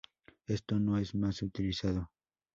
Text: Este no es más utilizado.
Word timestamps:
Este 0.47 0.79
no 0.79 0.97
es 0.97 1.13
más 1.13 1.43
utilizado. 1.43 2.09